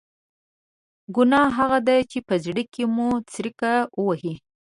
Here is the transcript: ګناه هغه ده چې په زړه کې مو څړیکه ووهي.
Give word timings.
ګناه 1.15 1.49
هغه 1.59 1.79
ده 1.87 1.95
چې 2.11 2.19
په 2.27 2.35
زړه 2.45 2.63
کې 2.73 2.83
مو 2.95 3.07
څړیکه 3.33 3.71
ووهي. 3.99 4.33